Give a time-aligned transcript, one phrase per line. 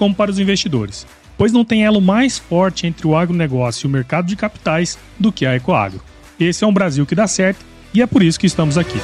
[0.00, 3.90] como para os investidores, pois não tem elo mais forte entre o agronegócio e o
[3.90, 6.00] mercado de capitais do que a Ecoagro.
[6.40, 8.98] Esse é um Brasil que dá certo e é por isso que estamos aqui.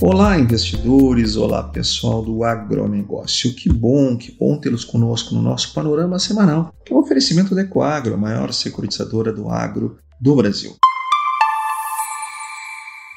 [0.00, 1.36] Olá, investidores!
[1.36, 3.54] Olá, pessoal do agronegócio.
[3.54, 7.60] Que bom, que bom tê-los conosco no nosso panorama semanal, que é um oferecimento da
[7.60, 10.74] Ecoagro, a maior securitizadora do agro do Brasil.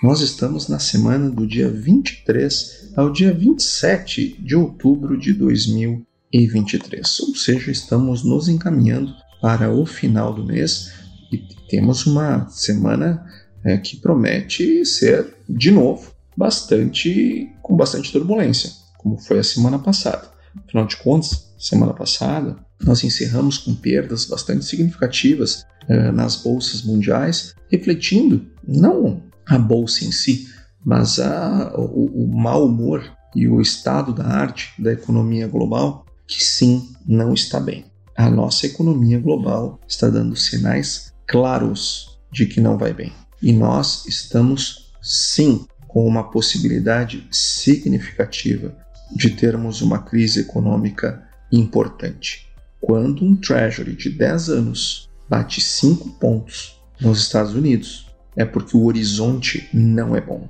[0.01, 7.35] Nós estamos na semana do dia 23 ao dia 27 de outubro de 2023, ou
[7.35, 10.91] seja, estamos nos encaminhando para o final do mês
[11.31, 11.37] e
[11.69, 13.23] temos uma semana
[13.63, 20.31] é, que promete ser, de novo, bastante com bastante turbulência, como foi a semana passada.
[20.65, 27.53] Afinal de contas, semana passada nós encerramos com perdas bastante significativas eh, nas bolsas mundiais,
[27.69, 30.47] refletindo não a bolsa em si,
[30.83, 33.03] mas a, o, o mau humor
[33.35, 37.85] e o estado da arte da economia global, que sim, não está bem.
[38.15, 43.11] A nossa economia global está dando sinais claros de que não vai bem.
[43.41, 48.73] E nós estamos sim com uma possibilidade significativa
[49.13, 52.47] de termos uma crise econômica importante.
[52.79, 58.85] Quando um Treasury de 10 anos bate 5 pontos nos Estados Unidos, é porque o
[58.85, 60.47] horizonte não é bom.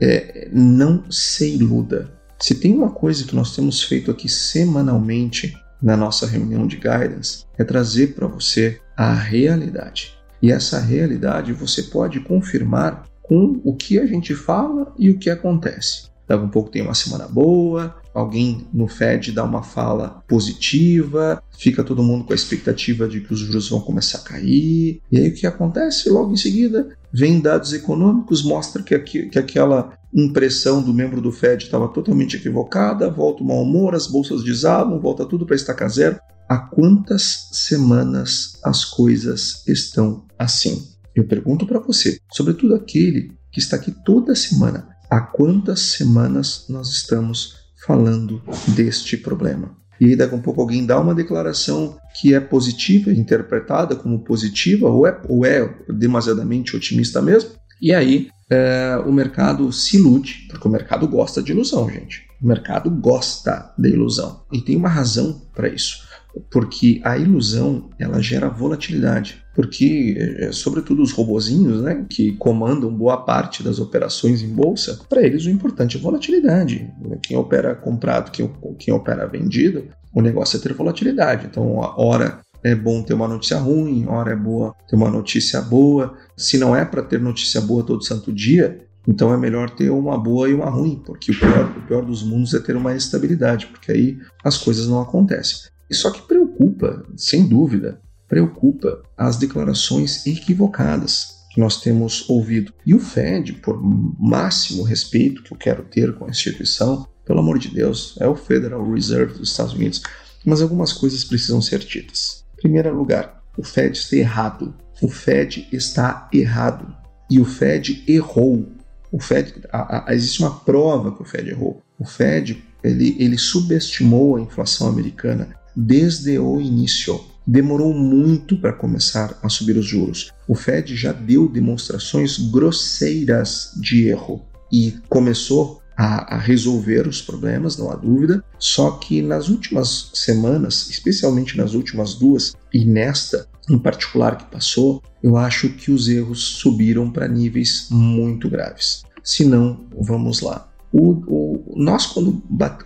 [0.00, 2.10] É, não se iluda.
[2.40, 7.44] Se tem uma coisa que nós temos feito aqui semanalmente na nossa reunião de guidance,
[7.56, 10.16] é trazer para você a realidade.
[10.40, 15.28] E essa realidade você pode confirmar com o que a gente fala e o que
[15.28, 16.08] acontece.
[16.28, 21.82] Daqui a pouco tem uma semana boa, alguém no Fed dá uma fala positiva, fica
[21.82, 25.00] todo mundo com a expectativa de que os juros vão começar a cair.
[25.10, 26.10] E aí o que acontece?
[26.10, 31.32] Logo em seguida, vem dados econômicos, mostra que, aqui, que aquela impressão do membro do
[31.32, 35.88] Fed estava totalmente equivocada, volta o mau humor, as bolsas desabam, volta tudo para estacar
[35.88, 36.18] zero.
[36.46, 40.88] Há quantas semanas as coisas estão assim?
[41.14, 46.88] Eu pergunto para você, sobretudo aquele que está aqui toda semana, há quantas semanas nós
[46.88, 49.76] estamos falando deste problema?
[50.00, 54.20] E aí, daqui a um pouco, alguém dá uma declaração que é positiva, interpretada como
[54.20, 57.50] positiva, ou é, ou é demasiadamente otimista mesmo,
[57.82, 62.22] e aí é, o mercado se ilude, porque o mercado gosta de ilusão, gente.
[62.40, 64.42] O mercado gosta da ilusão.
[64.52, 66.08] E tem uma razão para isso
[66.50, 73.16] porque a ilusão ela gera volatilidade, porque é, sobretudo os robozinhos, né, que comandam boa
[73.16, 76.88] parte das operações em bolsa, para eles o importante é volatilidade.
[77.20, 78.48] Quem opera comprado, quem,
[78.78, 81.48] quem opera vendido, o negócio é ter volatilidade.
[81.50, 85.60] Então, a hora é bom ter uma notícia ruim, hora é boa ter uma notícia
[85.60, 86.14] boa.
[86.36, 90.16] Se não é para ter notícia boa todo santo dia, então é melhor ter uma
[90.16, 93.66] boa e uma ruim, porque o pior, o pior dos mundos é ter uma estabilidade,
[93.66, 95.68] porque aí as coisas não acontecem.
[95.90, 102.72] Só que preocupa, sem dúvida, preocupa as declarações equivocadas que nós temos ouvido.
[102.84, 107.58] E o Fed, por máximo respeito que eu quero ter com a instituição, pelo amor
[107.58, 110.02] de Deus, é o Federal Reserve dos Estados Unidos,
[110.44, 112.44] mas algumas coisas precisam ser ditas.
[112.58, 114.74] Em primeiro lugar, o Fed está errado.
[115.02, 116.94] O Fed está errado.
[117.30, 118.68] E o Fed errou.
[119.10, 121.82] O Fed, a, a, existe uma prova que o Fed errou.
[121.98, 127.20] O Fed ele, ele subestimou a inflação americana desde o início.
[127.50, 130.30] Demorou muito para começar a subir os juros.
[130.46, 137.78] O Fed já deu demonstrações grosseiras de erro e começou a, a, resolver os problemas,
[137.78, 138.44] não há dúvida.
[138.58, 145.02] Só que nas últimas semanas, especialmente nas últimas duas, e nesta em particular que passou,
[145.22, 149.04] eu acho que os erros subiram para níveis muito graves.
[149.24, 150.70] Se não, vamos lá.
[150.92, 152.42] O, o, nós, quando,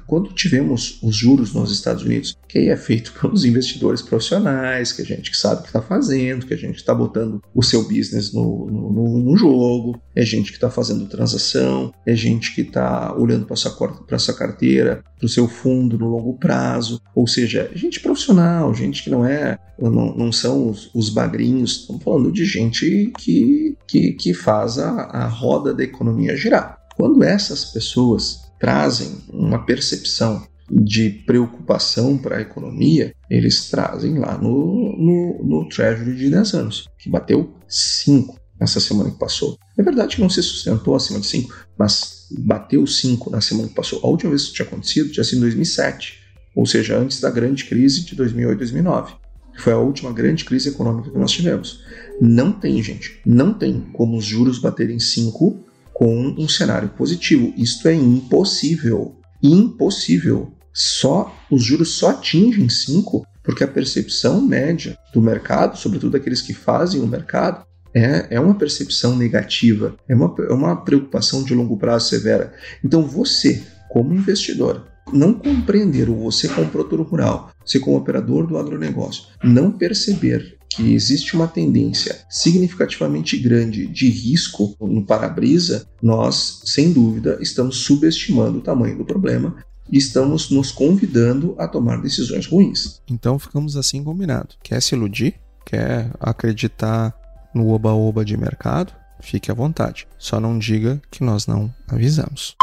[0.07, 5.03] quando tivemos os juros nos Estados Unidos, que aí é feito pelos investidores profissionais, que
[5.03, 7.85] a gente que sabe o que está fazendo, que a gente está botando o seu
[7.85, 13.15] business no, no, no jogo, é gente que está fazendo transação, é gente que está
[13.17, 13.73] olhando para sua,
[14.19, 19.11] sua carteira, para o seu fundo no longo prazo, ou seja, gente profissional, gente que
[19.11, 24.35] não é, não, não são os, os bagrinhos, estamos falando de gente que, que, que
[24.35, 26.82] faz a, a roda da economia girar.
[26.97, 34.97] Quando essas pessoas trazem uma percepção de preocupação para a economia, eles trazem lá no,
[34.97, 39.59] no, no Treasury de 10 anos, que bateu 5 nessa semana que passou.
[39.77, 43.75] É verdade que não se sustentou acima de 5, mas bateu 5 na semana que
[43.75, 44.01] passou.
[44.03, 46.21] A última vez que isso tinha acontecido tinha sido em 2007,
[46.55, 49.17] ou seja, antes da grande crise de 2008-2009.
[49.59, 51.81] Foi a última grande crise econômica que nós tivemos.
[52.21, 57.53] Não tem, gente, não tem como os juros baterem 5 com um cenário positivo.
[57.57, 59.17] Isto é impossível.
[59.43, 60.53] Impossível.
[60.73, 66.55] Só os juros só atingem 5 porque a percepção média do mercado, sobretudo aqueles que
[66.55, 71.77] fazem o mercado, é, é uma percepção negativa, é uma, é uma preocupação de longo
[71.77, 72.53] prazo severa.
[72.83, 78.57] Então você, como investidor, não compreender, ou você como produtor rural, você como operador do
[78.57, 86.93] agronegócio, não perceber que existe uma tendência significativamente grande de risco no para-brisa, nós, sem
[86.93, 89.57] dúvida, estamos subestimando o tamanho do problema
[89.91, 93.01] e estamos nos convidando a tomar decisões ruins.
[93.09, 94.59] Então ficamos assim combinados.
[94.63, 95.35] Quer se iludir?
[95.67, 97.15] Quer acreditar
[97.55, 98.93] no oba-oba de mercado?
[99.21, 100.07] Fique à vontade.
[100.19, 102.57] Só não diga que nós não avisamos.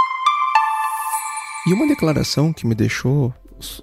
[1.68, 3.34] E uma declaração que me deixou,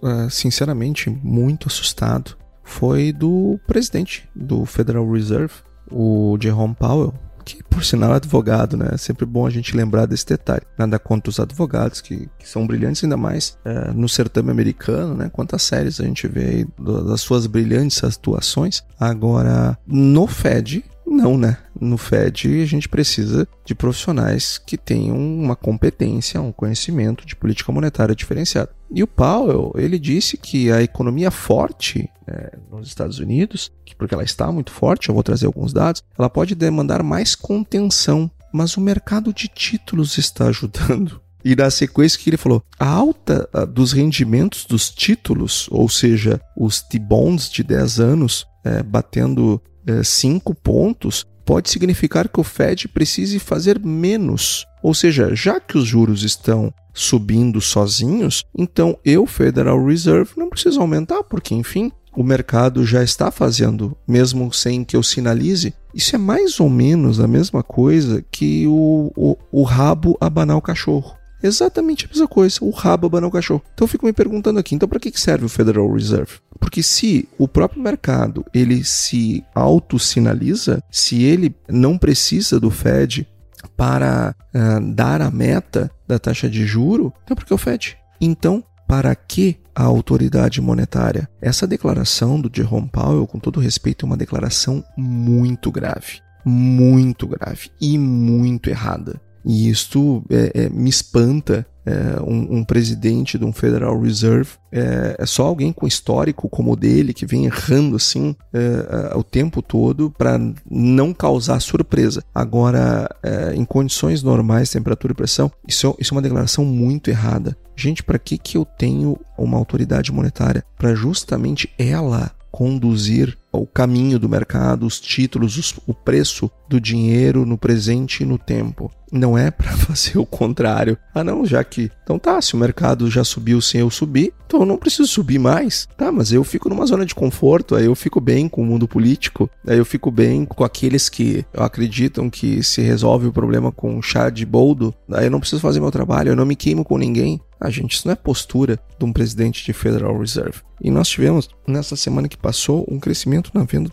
[0.03, 5.55] uh, sinceramente, muito assustado foi do presidente do Federal Reserve,
[5.91, 7.15] o Jerome Powell,
[7.45, 8.89] que por sinal é advogado, né?
[8.93, 10.63] É sempre bom a gente lembrar desse detalhe.
[10.77, 15.31] Nada contra os advogados, que, que são brilhantes, ainda mais é, no certame americano, né?
[15.33, 16.67] Quantas séries a gente vê aí
[17.05, 18.83] das suas brilhantes atuações.
[18.99, 21.57] Agora, no Fed, não, né?
[21.81, 27.71] No Fed a gente precisa de profissionais que tenham uma competência, um conhecimento de política
[27.71, 28.71] monetária diferenciado.
[28.91, 34.15] E o Powell, ele disse que a economia forte é, nos Estados Unidos, que porque
[34.15, 38.77] ela está muito forte, eu vou trazer alguns dados, ela pode demandar mais contenção, mas
[38.77, 41.21] o mercado de títulos está ajudando.
[41.45, 46.81] E na sequência que ele falou, a alta dos rendimentos dos títulos, ou seja, os
[46.81, 49.63] T-bonds de 10 anos, é, batendo
[50.03, 54.67] 5 é, pontos, pode significar que o Fed precise fazer menos.
[54.83, 60.81] Ou seja, já que os juros estão subindo sozinhos, então eu, Federal Reserve, não preciso
[60.81, 65.75] aumentar, porque enfim, o mercado já está fazendo, mesmo sem que eu sinalize.
[65.95, 70.63] Isso é mais ou menos a mesma coisa que o, o, o rabo abanar o
[70.63, 71.15] cachorro.
[71.43, 73.63] Exatamente a mesma coisa, o rabo abanar o cachorro.
[73.75, 76.39] Então eu fico me perguntando aqui, então para que serve o Federal Reserve?
[76.59, 83.29] Porque se o próprio mercado ele se auto-sinaliza, se ele não precisa do Fed
[83.67, 87.97] para uh, dar a meta da taxa de juro, então por que o Fed?
[88.21, 91.29] Então, para que a autoridade monetária?
[91.41, 96.21] Essa declaração do Jerome Powell, com todo respeito, é uma declaração muito grave.
[96.45, 99.21] Muito grave e muito errada.
[99.45, 101.67] E isto é, é, me espanta.
[101.87, 106.73] É, um, um, presidente de um Federal Reserve é, é, só alguém com histórico como
[106.73, 110.37] o dele que vem errando assim é, é, o tempo todo para
[110.69, 112.25] não causar surpresa.
[112.35, 117.57] Agora, é, em condições normais, temperatura e pressão, isso, isso é uma declaração muito errada.
[117.77, 120.65] Gente, para que, que eu tenho uma autoridade monetária?
[120.77, 127.45] Para justamente ela conduzir o caminho do mercado, os títulos, os, o preço do dinheiro
[127.45, 128.91] no presente e no tempo.
[129.13, 130.97] Não é para fazer o contrário.
[131.15, 131.91] Ah, não, já que.
[132.03, 135.39] Então tá, se o mercado já subiu sem eu subir, então eu não preciso subir
[135.39, 135.87] mais.
[135.99, 138.89] Tá, mas eu fico numa zona de conforto, aí eu fico bem com o mundo
[138.89, 144.01] político, aí eu fico bem com aqueles que acreditam que se resolve o problema com
[144.01, 146.97] chá de boldo, aí eu não preciso fazer meu trabalho, eu não me queimo com
[146.97, 147.39] ninguém.
[147.67, 150.61] Ah, gente, isso não é postura de um presidente de Federal Reserve.
[150.81, 153.91] E nós tivemos, nessa semana que passou, um crescimento na venda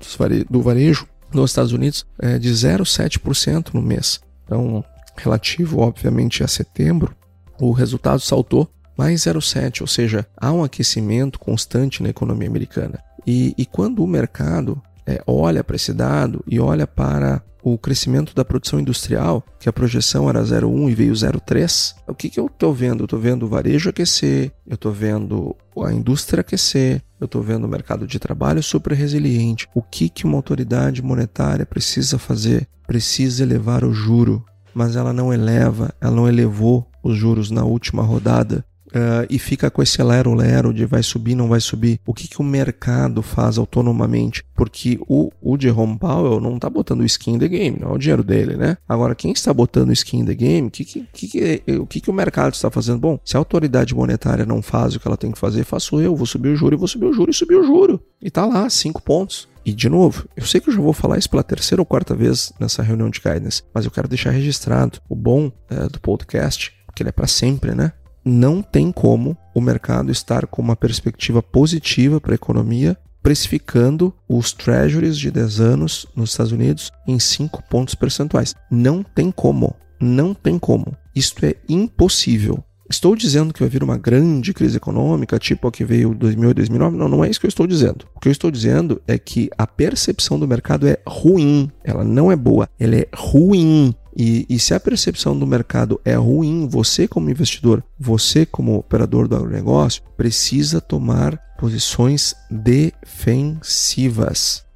[0.47, 4.21] do varejo nos Estados Unidos é de 0,7% no mês.
[4.45, 4.85] Então,
[5.17, 7.15] relativo, obviamente, a setembro,
[7.59, 13.03] o resultado saltou mais 0,7%, ou seja, há um aquecimento constante na economia americana.
[13.25, 18.35] E, e quando o mercado é, olha para esse dado e olha para o crescimento
[18.35, 22.47] da produção industrial, que a projeção era 0,1 e veio 0,3, o que, que eu
[22.47, 23.01] estou vendo?
[23.01, 27.63] Eu estou vendo o varejo aquecer, eu estou vendo a indústria aquecer, eu estou vendo
[27.63, 29.69] o mercado de trabalho super resiliente.
[29.73, 32.67] O que, que uma autoridade monetária precisa fazer?
[32.85, 34.43] Precisa elevar o juro.
[34.75, 39.69] mas ela não eleva, ela não elevou os juros na última rodada uh, e fica
[39.69, 41.99] com esse lero-lero de vai subir, não vai subir.
[42.05, 44.43] O que, que o mercado faz autonomamente?
[44.55, 47.97] Porque o, o Jerome Powell não está botando skin in the game, não é o
[47.97, 48.77] dinheiro dele, né?
[48.87, 52.13] Agora, quem está botando skin in the game, que, que, que, o que, que o
[52.13, 52.99] mercado está fazendo?
[52.99, 56.15] Bom, se a autoridade monetária não faz o que ela tem que fazer, faço eu,
[56.15, 57.99] vou subir o juro, vou subir o juro, e subir o juro.
[58.21, 59.47] E tá lá, cinco pontos.
[59.65, 62.13] E de novo, eu sei que eu já vou falar isso pela terceira ou quarta
[62.13, 66.73] vez nessa reunião de guidance, mas eu quero deixar registrado o bom é, do podcast,
[66.93, 67.93] que ele é para sempre, né?
[68.23, 74.51] Não tem como o mercado estar com uma perspectiva positiva para a economia, precificando os
[74.51, 78.55] treasuries de 10 anos nos Estados Unidos em 5 pontos percentuais.
[78.69, 79.75] Não tem como.
[79.99, 80.95] Não tem como.
[81.15, 82.63] Isto é impossível.
[82.89, 86.61] Estou dizendo que vai vir uma grande crise econômica, tipo a que veio 2008 e
[86.61, 86.97] 2009?
[86.97, 88.05] Não, não é isso que eu estou dizendo.
[88.13, 91.71] O que eu estou dizendo é que a percepção do mercado é ruim.
[91.83, 93.95] Ela não é boa, ela é ruim.
[94.15, 99.27] E, e, se a percepção do mercado é ruim, você como investidor, você como operador
[99.27, 103.63] do agronegócio, precisa tomar posições defensivas.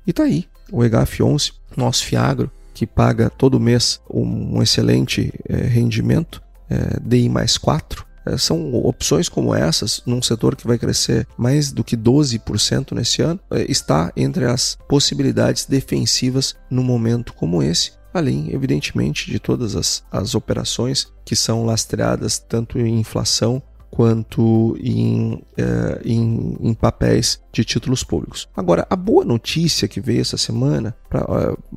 [0.06, 6.42] E tá aí, o EGAF11, nosso Fiagro, que paga todo mês um, excelente é, rendimento,
[6.70, 11.72] é, DI mais 4, é, são opções como essas, num setor que vai crescer mais
[11.72, 18.54] do que 12% nesse ano, está entre as possibilidades defensivas num momento como esse além,
[18.54, 26.02] evidentemente, de todas as, as operações que são lastreadas tanto em inflação quanto em, eh,
[26.06, 28.48] em, em, papéis de títulos públicos.
[28.56, 31.26] Agora, a boa notícia que veio essa semana, pra,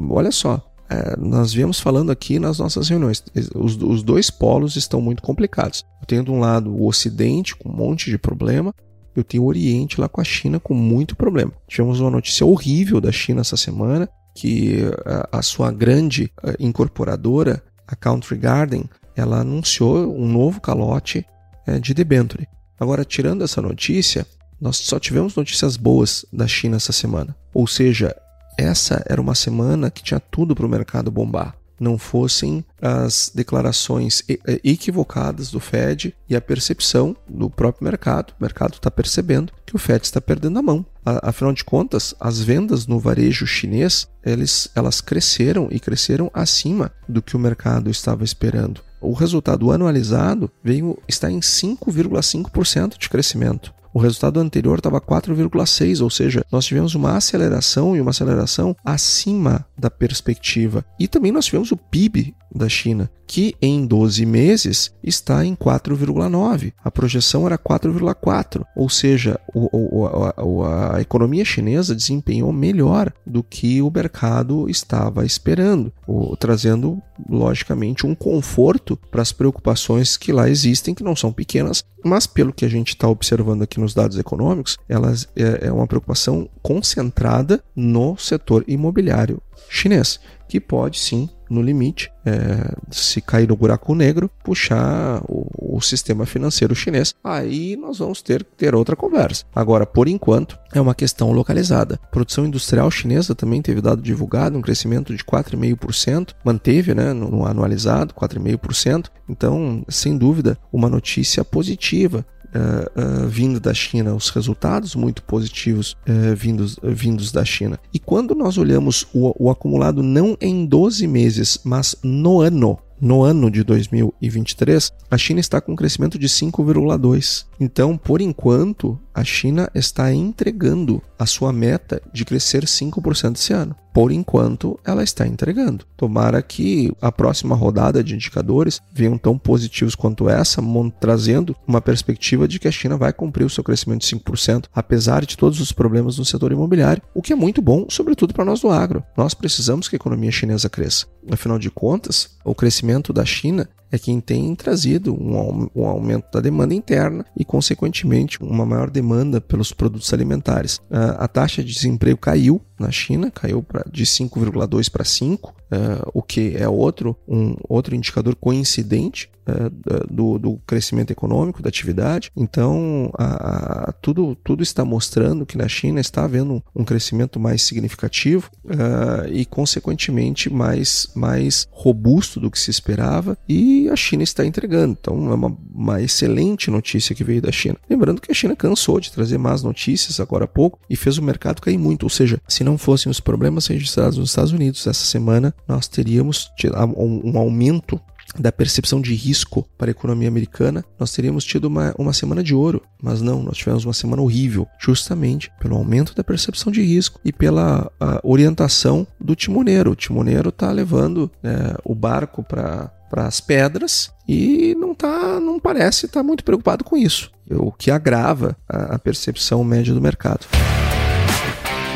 [0.08, 3.22] olha só, eh, nós viemos falando aqui nas nossas reuniões,
[3.54, 5.84] os, os dois polos estão muito complicados.
[6.00, 8.74] Eu tenho de um lado o Ocidente com um monte de problema,
[9.14, 11.52] eu tenho o Oriente lá com a China com muito problema.
[11.66, 17.62] Tivemos uma notícia horrível da China essa semana, que a, a sua grande a, incorporadora,
[17.86, 18.84] a Country Garden,
[19.16, 21.26] ela anunciou um novo calote
[21.66, 22.48] é, de debenture.
[22.78, 24.26] Agora, tirando essa notícia,
[24.60, 27.36] nós só tivemos notícias boas da China essa semana.
[27.52, 28.14] Ou seja,
[28.58, 34.22] essa era uma semana que tinha tudo para o mercado bombar não fossem as declarações
[34.62, 38.34] equivocadas do Fed e a percepção do próprio mercado.
[38.38, 40.84] O mercado está percebendo que o Fed está perdendo a mão.
[41.04, 47.22] Afinal de contas, as vendas no varejo chinês eles, elas cresceram e cresceram acima do
[47.22, 48.82] que o mercado estava esperando.
[49.00, 53.72] O resultado anualizado veio está em 5,5% de crescimento.
[53.92, 59.66] O resultado anterior estava 4,6, ou seja, nós tivemos uma aceleração e uma aceleração acima
[59.76, 60.84] da perspectiva.
[60.98, 66.72] E também nós tivemos o PIB da China, que em 12 meses está em 4,9.
[66.82, 73.42] A projeção era 4,4, ou seja, o, o, a, a, economia chinesa desempenhou melhor do
[73.42, 80.48] que o mercado estava esperando, o, trazendo logicamente um conforto para as preocupações que lá
[80.48, 84.18] existem, que não são pequenas, mas pelo que a gente está observando aqui nos dados
[84.18, 91.60] econômicos, elas é, é uma preocupação concentrada no setor imobiliário chinês, que pode sim no
[91.60, 97.12] limite, é, se cair no buraco negro, puxar o, o, sistema financeiro chinês.
[97.24, 99.44] Aí nós vamos ter que ter outra conversa.
[99.54, 101.98] Agora, por enquanto, é uma questão localizada.
[102.12, 107.46] Produção industrial chinesa também teve dado divulgado, um crescimento de 4,5%, manteve né, no, no
[107.46, 109.06] anualizado 4,5%.
[109.28, 116.34] Então, sem dúvida, uma notícia positiva uh, vindo da China, os resultados muito positivos uh,
[116.34, 117.78] vindos, vindos da China.
[117.92, 123.22] E quando nós olhamos o, o acumulado não em 12 meses, mas no ano, no
[123.22, 127.46] ano de 2023, a China está com um crescimento de 5,2.
[127.58, 133.76] Então, por enquanto, a China está entregando a sua meta de crescer 5% esse ano.
[133.92, 135.84] Por enquanto, ela está entregando.
[135.96, 140.62] Tomara que a próxima rodada de indicadores venham tão positivos quanto essa,
[141.00, 145.26] trazendo uma perspectiva de que a China vai cumprir o seu crescimento de 5%, apesar
[145.26, 148.60] de todos os problemas no setor imobiliário, o que é muito bom, sobretudo para nós
[148.60, 149.02] do agro.
[149.16, 151.06] Nós precisamos que a economia chinesa cresça.
[151.30, 156.40] Afinal de contas, o crescimento da China é quem tem trazido um, um aumento da
[156.40, 160.80] demanda interna e, consequentemente, uma maior demanda pelos produtos alimentares.
[160.90, 166.10] A, a taxa de desemprego caiu na China, caiu pra, de 5,2 para 5, uh,
[166.14, 172.32] o que é outro, um, outro indicador coincidente uh, do, do, crescimento econômico, da atividade.
[172.34, 177.38] Então, a, a, tudo, tudo está mostrando que na China está havendo um, um crescimento
[177.38, 183.96] mais significativo uh, e, consequentemente, mais, mais robusto do que se esperava e e a
[183.96, 184.96] China está entregando.
[185.00, 187.76] Então é uma, uma excelente notícia que veio da China.
[187.88, 191.22] Lembrando que a China cansou de trazer más notícias agora há pouco e fez o
[191.22, 192.04] mercado cair muito.
[192.04, 196.50] Ou seja, se não fossem os problemas registrados nos Estados Unidos essa semana, nós teríamos
[196.96, 198.00] um aumento
[198.38, 202.54] da percepção de risco para a economia americana, nós teríamos tido uma, uma semana de
[202.54, 202.82] ouro.
[203.02, 207.32] Mas não, nós tivemos uma semana horrível, justamente pelo aumento da percepção de risco e
[207.32, 207.90] pela
[208.22, 209.90] orientação do timoneiro.
[209.90, 215.58] O timoneiro está levando né, o barco para para as pedras e não tá, não
[215.58, 220.00] parece estar tá muito preocupado com isso, o que agrava a, a percepção média do
[220.00, 220.46] mercado.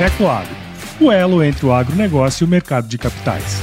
[0.04, 0.56] Ecoagro,
[1.00, 3.62] o elo entre o agronegócio e o mercado de capitais.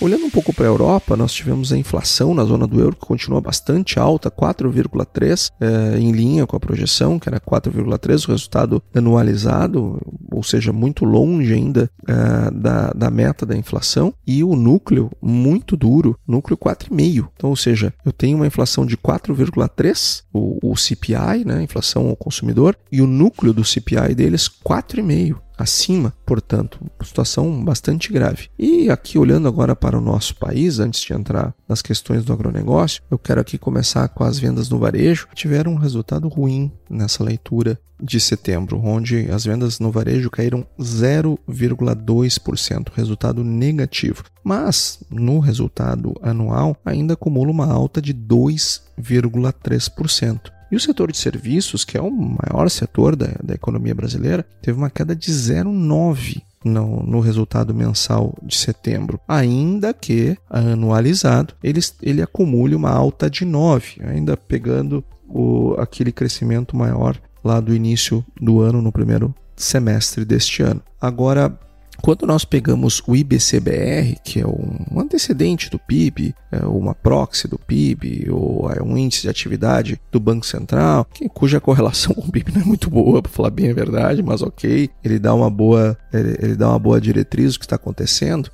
[0.00, 3.04] Olhando um pouco para a Europa, nós tivemos a inflação na zona do euro que
[3.04, 8.80] continua bastante alta, 4,3, é, em linha com a projeção, que era 4,3, o resultado
[8.94, 10.00] anualizado,
[10.30, 15.76] ou seja, muito longe ainda é, da, da meta da inflação, e o núcleo muito
[15.76, 17.30] duro, núcleo 4,5.
[17.34, 22.14] Então, ou seja, eu tenho uma inflação de 4,3, o, o CPI, né, inflação ao
[22.14, 28.48] consumidor, e o núcleo do CPI deles 4,5 acima, portanto, situação bastante grave.
[28.56, 33.02] E aqui olhando agora para o nosso país, antes de entrar nas questões do agronegócio,
[33.10, 37.76] eu quero aqui começar com as vendas no varejo, tiveram um resultado ruim nessa leitura
[38.00, 44.22] de setembro, onde as vendas no varejo caíram 0,2%, resultado negativo.
[44.44, 50.52] Mas no resultado anual ainda acumula uma alta de 2,3%.
[50.70, 54.78] E o setor de serviços, que é o maior setor da, da economia brasileira, teve
[54.78, 56.42] uma queda de 0,9%.
[56.64, 63.44] No, no, resultado mensal de setembro, ainda que anualizado ele, ele acumule uma alta de
[63.44, 70.24] 9, ainda pegando o, aquele crescimento maior lá do início do ano, no primeiro semestre
[70.24, 70.82] deste ano.
[71.00, 71.56] Agora,
[72.00, 77.58] quando nós pegamos o IBCBR, que é um antecedente do PIB, é uma proxy do
[77.58, 82.52] PIB, ou é um índice de atividade do Banco Central, cuja correlação com o PIB
[82.52, 85.98] não é muito boa, para falar bem a verdade, mas ok, ele dá uma boa,
[86.12, 88.50] ele, ele dá uma boa diretriz do que está acontecendo.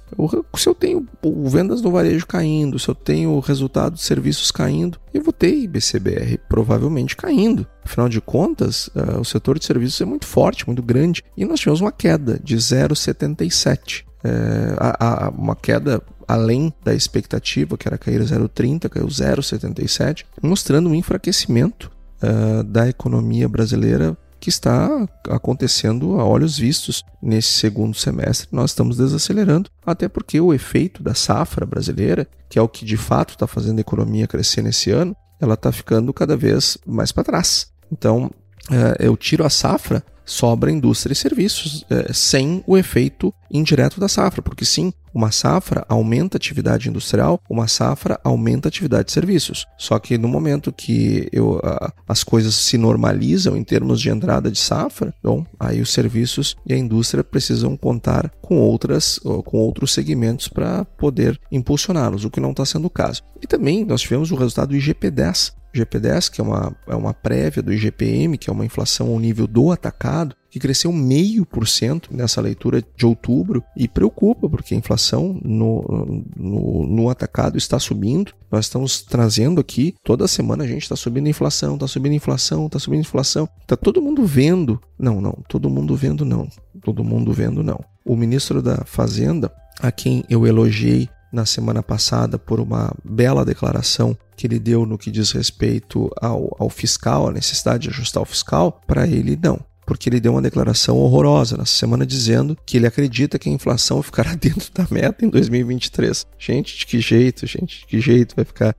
[0.57, 1.07] Se eu tenho
[1.45, 6.39] vendas no varejo caindo, se eu tenho resultado de serviços caindo, eu vou ter IBCBR
[6.49, 7.67] provavelmente caindo.
[7.85, 11.61] Afinal de contas, uh, o setor de serviços é muito forte, muito grande, e nós
[11.61, 14.05] tivemos uma queda de 0,77.
[14.27, 20.95] É, a, uma queda além da expectativa, que era cair 0,30, caiu 0,77, mostrando um
[20.95, 21.91] enfraquecimento
[22.23, 24.89] uh, da economia brasileira que está
[25.31, 28.49] acontecendo a olhos vistos nesse segundo semestre.
[28.53, 32.97] Nós estamos desacelerando, até porque o efeito da safra brasileira, que é o que de
[32.97, 37.25] fato está fazendo a economia crescer nesse ano, ela está ficando cada vez mais para
[37.25, 37.73] trás.
[37.97, 38.31] Então,
[38.71, 44.09] é, eu tiro a safra, sobra indústria e serviços, é, sem o efeito indireto da
[44.09, 49.13] safra, porque sim, uma safra aumenta a atividade industrial, uma safra aumenta a atividade de
[49.13, 49.65] serviços.
[49.79, 51.61] Só que no momento que eu,
[52.09, 56.75] as coisas se normalizam em termos de entrada de safra, bom, aí os serviços e
[56.75, 62.51] a indústria precisam contar com outras, com outros segmentos para poder impulsioná-los, o que não
[62.51, 63.23] está sendo o caso.
[63.41, 67.63] E também nós tivemos o resultado do IGP-10, GP10, que é uma, é uma prévia
[67.63, 72.15] do IGPM, que é uma inflação ao nível do atacado, que cresceu meio por cento
[72.15, 78.33] nessa leitura de outubro e preocupa, porque a inflação no, no, no, atacado está subindo.
[78.53, 82.79] Nós estamos trazendo aqui, toda semana a gente está subindo inflação, está subindo inflação, está
[82.79, 83.49] subindo inflação.
[83.61, 84.81] Está todo mundo vendo.
[84.97, 86.49] Não, não, todo mundo vendo não.
[86.85, 87.85] Todo mundo vendo não.
[88.05, 94.17] O ministro da Fazenda, a quem eu elogiei na semana passada por uma bela declaração
[94.37, 98.27] que ele deu no que diz respeito ao, ao fiscal, a necessidade de ajustar o
[98.27, 102.87] fiscal, para ele não porque ele deu uma declaração horrorosa nessa semana dizendo que ele
[102.87, 106.27] acredita que a inflação ficará dentro da meta em 2023.
[106.39, 107.81] Gente, de que jeito, gente?
[107.81, 108.75] De que jeito vai ficar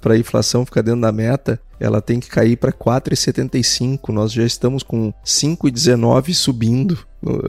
[0.00, 1.60] para a inflação ficar dentro da meta?
[1.78, 4.10] Ela tem que cair para 4,75.
[4.12, 6.98] Nós já estamos com 5,19 subindo.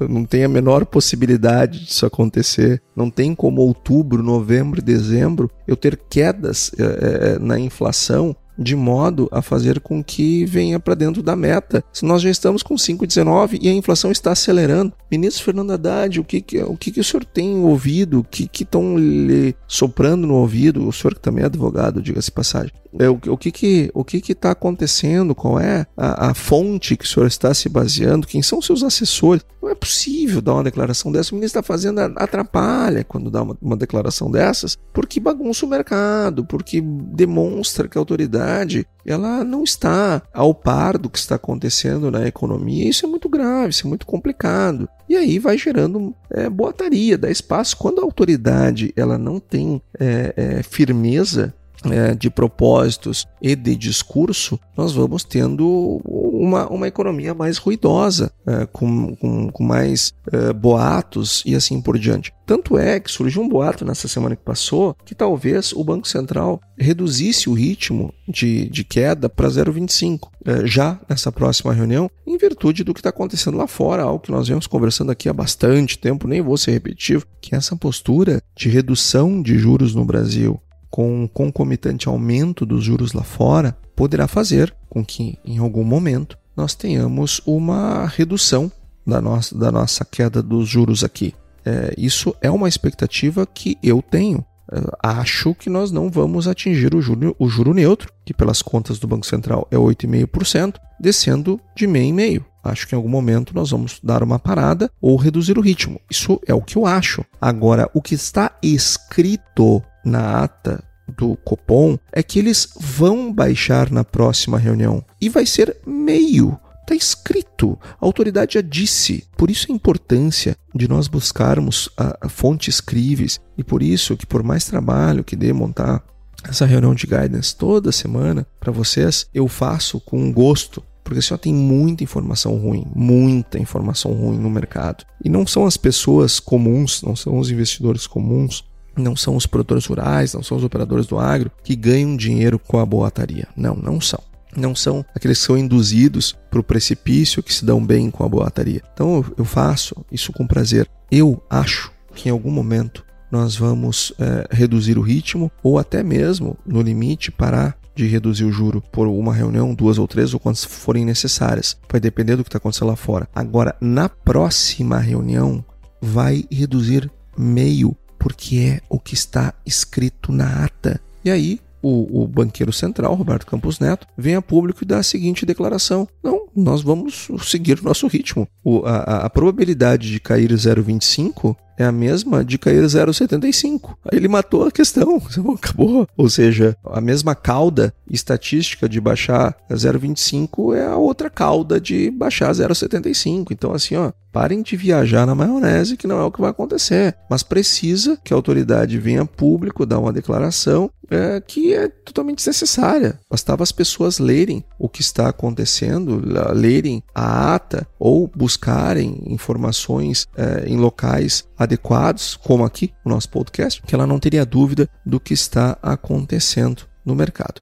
[0.10, 2.81] Não tem a menor possibilidade disso acontecer.
[2.95, 9.41] Não tem como outubro, novembro dezembro eu ter quedas é, na inflação de modo a
[9.41, 11.84] fazer com que venha para dentro da meta.
[11.91, 16.24] Se nós já estamos com 5,19 e a inflação está acelerando, ministro Fernando Haddad, o
[16.24, 18.19] que, o, que, que o senhor tem ouvido?
[18.19, 20.88] O que estão lhe soprando no ouvido?
[20.88, 22.71] O senhor que também é advogado, diga-se passagem.
[23.00, 25.34] É, o, o que que o que que está acontecendo?
[25.34, 28.28] Qual é a, a, fonte que o senhor está se baseando?
[28.28, 29.45] Quem são seus assessores?
[29.62, 31.32] Não é possível dar uma declaração dessa.
[31.32, 36.43] O ministro está fazendo atrapalha quando dá uma, uma declaração dessas, porque bagunça o mercado,
[36.43, 42.12] porque demonstra que a autoridade autoridade ela não está ao par do que está acontecendo
[42.12, 42.88] na economia.
[42.88, 44.88] Isso é muito grave, isso é muito complicado.
[45.10, 47.76] E aí vai gerando é, boataria, dá espaço.
[47.78, 51.54] Quando a autoridade ela não tem é, é, firmeza
[51.89, 58.65] é, de propósitos e de discurso, nós vamos tendo uma, uma economia mais ruidosa, é,
[58.65, 62.34] com, com, com, mais é, boatos e assim por diante.
[62.46, 66.60] Tanto é que surgiu um boato nessa semana que passou que talvez o Banco Central
[66.78, 72.84] reduzisse o ritmo de, de queda para 0,25 é, já nessa próxima reunião, em virtude
[72.84, 76.28] do que está acontecendo lá fora, algo que nós vemos conversando aqui há bastante tempo,
[76.28, 80.60] nem vou ser repetitivo, que essa postura de redução de juros no Brasil
[80.91, 86.38] com um concomitante aumento dos juros lá fora, poderá fazer com que, em algum momento,
[86.56, 88.69] nós tenhamos uma redução
[89.08, 91.34] da nossa, da nossa queda dos juros aqui.
[91.65, 94.43] É, isso é uma expectativa que eu tenho.
[94.71, 98.99] É, acho que nós não vamos atingir o juro, o juro neutro, que pelas contas
[98.99, 102.45] do Banco Central é 8,5%, descendo de meio em meio.
[102.63, 105.99] Acho que em algum momento nós vamos dar uma parada ou reduzir o ritmo.
[106.10, 107.25] Isso é o que eu acho.
[107.39, 110.84] Agora, o que está escrito na ata
[111.18, 116.58] do Copom é que eles vão baixar na próxima reunião e vai ser meio.
[116.82, 119.26] Está escrito, a autoridade já disse.
[119.38, 124.26] Por isso a importância de nós buscarmos a, a fontes críveis e por isso que
[124.26, 126.04] por mais trabalho que dê montar
[126.44, 131.54] essa reunião de guidance toda semana para vocês, eu faço com gosto, porque só tem
[131.54, 135.06] muita informação ruim, muita informação ruim no mercado.
[135.24, 138.66] E não são as pessoas comuns, não são os investidores comuns
[138.97, 142.80] não são os produtores rurais, não são os operadores do agro que ganham dinheiro com
[142.80, 143.47] a boataria.
[143.56, 144.19] Não, não são.
[144.56, 148.30] Não são aqueles que são induzidos para o precipício que se dão bem com a
[148.30, 148.82] boataria.
[148.93, 150.89] Então eu faço isso com prazer.
[151.10, 156.58] Eu acho que em algum momento nós vamos é, reduzir o ritmo ou até mesmo,
[156.65, 160.65] no limite, parar de reduzir o juro por uma reunião, duas ou três, ou quantas
[160.65, 161.77] forem necessárias.
[161.89, 163.27] Vai depender do que está acontecendo lá fora.
[163.34, 165.63] Agora, na próxima reunião,
[166.01, 171.01] vai reduzir meio porque é o que está escrito na ata.
[171.25, 175.03] E aí, o, o, banqueiro central, Roberto Campos Neto, vem a público e dá a
[175.03, 178.47] seguinte declaração: Não, nós vamos seguir o nosso ritmo.
[178.63, 183.96] O, a, a probabilidade de cair 0,25 é a mesma de cair 0,75.
[184.06, 185.22] Aí ele matou a questão,
[185.56, 186.08] acabou.
[186.15, 192.52] Ou seja, a mesma cauda estatística de baixar 0,25 é a outra cauda de baixar
[192.52, 193.48] 0,75.
[193.52, 197.15] Então, assim, ó, parem de viajar na maionese, que não é o que vai acontecer.
[197.30, 203.20] Mas precisa que a autoridade venha público, dar uma declaração é, que é totalmente desnecessária.
[203.30, 206.22] Bastava as pessoas lerem o que está acontecendo,
[206.54, 213.82] lerem a ata ou buscarem informações é, em locais adequados, como aqui o nosso podcast,
[213.84, 217.62] que ela não teria dúvida do que está acontecendo no mercado.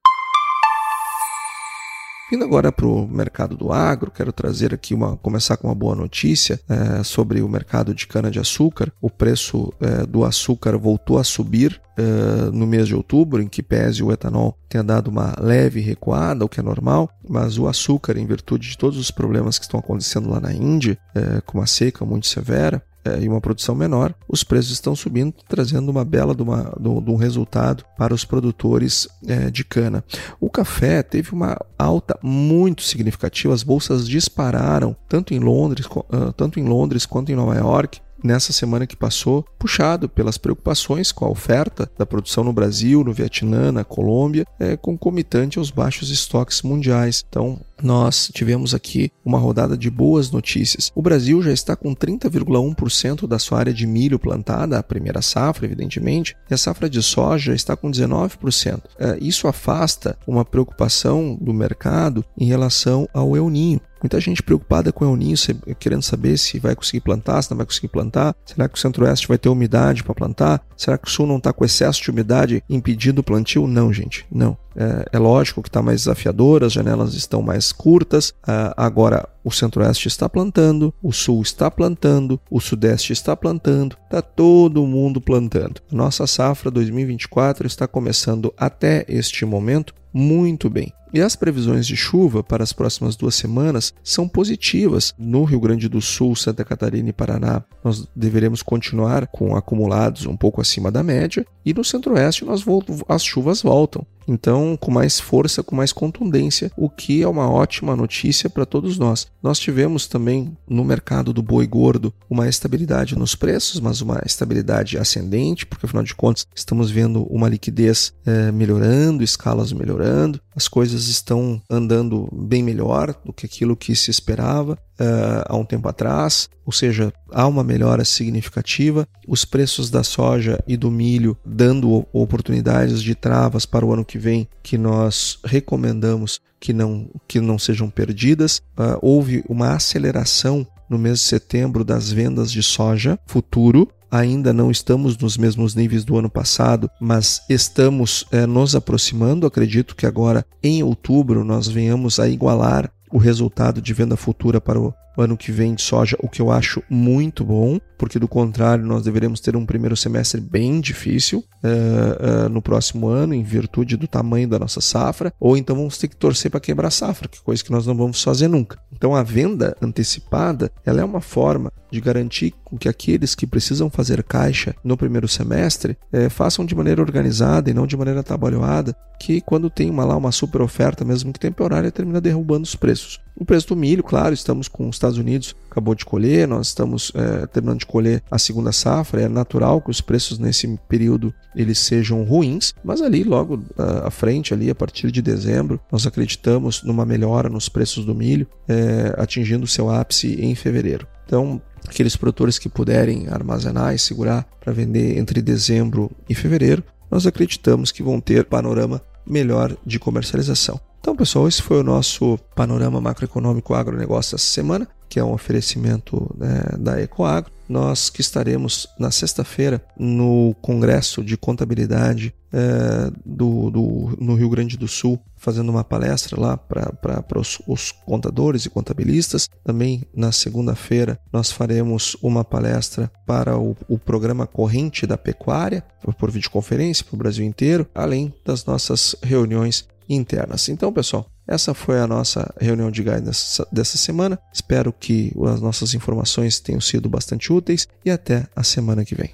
[2.32, 5.96] Indo agora para o mercado do agro, quero trazer aqui uma, começar com uma boa
[5.96, 8.92] notícia é, sobre o mercado de cana-de-açúcar.
[9.02, 13.64] O preço é, do açúcar voltou a subir é, no mês de outubro, em que
[13.64, 18.16] pese o etanol tenha dado uma leve recuada, o que é normal, mas o açúcar,
[18.16, 21.66] em virtude de todos os problemas que estão acontecendo lá na Índia, é, com uma
[21.66, 26.36] seca muito severa, é, e uma produção menor, os preços estão subindo, trazendo uma bela
[26.36, 30.04] de, uma, de um resultado para os produtores é, de cana.
[30.40, 35.88] O café teve uma alta muito significativa, as bolsas dispararam tanto em Londres,
[36.36, 41.26] tanto em Londres quanto em Nova York nessa semana que passou, puxado pelas preocupações com
[41.26, 46.62] a oferta da produção no Brasil, no Vietnã, na Colômbia, é, concomitante aos baixos estoques
[46.62, 47.24] mundiais.
[47.28, 50.92] Então, nós tivemos aqui uma rodada de boas notícias.
[50.94, 55.66] O Brasil já está com 30,1% da sua área de milho plantada, a primeira safra,
[55.66, 58.82] evidentemente, e a safra de soja está com 19%.
[59.00, 63.82] É, isso afasta uma preocupação do mercado em relação ao El Ninho.
[64.02, 65.36] Muita gente preocupada com o El Ninho,
[65.80, 68.36] querendo saber se vai conseguir plantar, se não vai conseguir plantar.
[68.46, 70.62] Será que o Centro-Oeste vai ter umidade para plantar?
[70.78, 73.68] Será que o Sul não está com excesso de umidade impedindo o plantio?
[73.68, 74.58] Não, gente, não.
[74.76, 78.34] É, é lógico que está mais desafiador, as janelas estão mais curtas.
[78.48, 84.22] É, agora, o Centro-Oeste está plantando, o Sul está plantando, o Sudeste está plantando, está
[84.22, 85.82] todo mundo plantando.
[85.92, 90.94] Nossa safra 2024 está começando até este momento muito bem.
[91.14, 95.14] E as previsões de chuva para as próximas duas semanas são positivas.
[95.18, 100.38] No Rio Grande do Sul, Santa Catarina e Paraná, nós deveremos continuar com acumulados um
[100.38, 102.64] pouco acima da média, e no Centro-Oeste nós
[103.08, 104.06] as chuvas voltam.
[104.28, 109.00] Então, com mais força, com mais contundência, o que é uma ótima notícia para todos
[109.00, 109.26] nós.
[109.42, 115.00] Nós tivemos também no mercado do boi gordo uma estabilidade nos preços, mas uma estabilidade
[115.00, 120.99] ascendente, porque afinal de contas estamos vendo uma liquidez é, melhorando, escalas melhorando, as coisas
[121.08, 126.50] estão andando bem melhor do que aquilo que se esperava uh, há um tempo atrás,
[126.66, 129.08] ou seja, há uma melhora significativa.
[129.28, 134.18] Os preços da soja e do milho dando oportunidades de travas para o ano que
[134.18, 138.62] vem que nós recomendamos que não, que não sejam perdidas.
[138.78, 144.72] Uh, houve uma aceleração no mês de setembro das vendas de soja futuro, ainda não
[144.72, 149.46] estamos nos mesmos níveis do ano passado, mas estamos é, nos aproximando.
[149.46, 154.80] Acredito que agora, em outubro, nós venhamos a igualar o resultado de venda futura para
[154.80, 158.86] o ano que vem de soja, o que eu acho muito bom, porque do contrário
[158.86, 163.98] nós deveremos ter um primeiro semestre bem difícil uh, uh, no próximo ano, em virtude
[163.98, 167.28] do tamanho da nossa safra, ou então vamos ter que torcer para quebrar a safra,
[167.28, 168.80] que é coisa que nós não vamos fazer nunca.
[168.92, 174.24] Então a venda antecipada ela é uma forma de garantir que aqueles que precisam fazer
[174.24, 179.42] caixa no primeiro semestre é, façam de maneira organizada e não de maneira trabalhada, que
[179.42, 183.20] quando tem uma lá uma super oferta, mesmo que temporária, termina derrubando os preços.
[183.40, 187.10] O preço do milho, claro, estamos com os Estados Unidos, acabou de colher, nós estamos
[187.16, 191.80] é, terminando de colher a segunda safra, é natural que os preços nesse período eles
[191.80, 197.06] sejam ruins, mas ali logo à frente, ali a partir de dezembro, nós acreditamos numa
[197.06, 201.08] melhora nos preços do milho, é, atingindo seu ápice em fevereiro.
[201.26, 207.26] Então, aqueles produtores que puderem armazenar e segurar para vender entre dezembro e fevereiro, nós
[207.26, 210.78] acreditamos que vão ter panorama melhor de comercialização.
[211.00, 216.30] Então, pessoal, esse foi o nosso panorama macroeconômico agronegócio essa semana, que é um oferecimento
[216.38, 217.52] né, da Ecoagro.
[217.68, 224.76] Nós que estaremos na sexta-feira no Congresso de Contabilidade é, do, do, no Rio Grande
[224.76, 229.48] do Sul, fazendo uma palestra lá para os, os contadores e contabilistas.
[229.64, 235.84] Também na segunda-feira nós faremos uma palestra para o, o programa corrente da pecuária,
[236.18, 240.68] por videoconferência para o Brasil inteiro, além das nossas reuniões internas.
[240.68, 244.40] Então, pessoal, essa foi a nossa reunião de guidance dessa semana.
[244.52, 249.32] Espero que as nossas informações tenham sido bastante úteis e até a semana que vem.